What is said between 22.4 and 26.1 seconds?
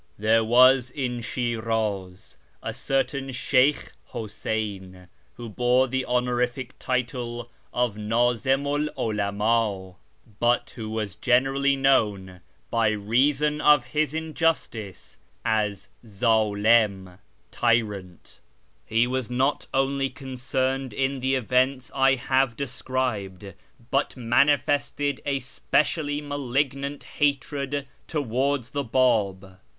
described, but manifested a speci